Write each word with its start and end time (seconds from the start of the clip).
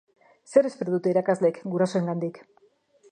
Zer 0.53 0.69
espero 0.69 0.93
dute 0.95 1.13
irakasleek 1.13 1.61
gurasoengandik? 1.75 2.41